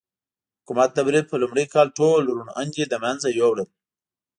حکومت 0.61 0.89
د 0.93 0.99
برید 1.07 1.25
په 1.29 1.35
لومړي 1.41 1.65
کال 1.73 1.87
ټول 1.97 2.21
روڼ 2.35 2.47
اندي 2.61 2.83
له 2.91 2.97
منځه 3.03 3.27
یووړل. 3.37 3.69